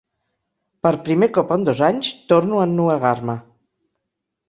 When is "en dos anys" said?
1.57-2.11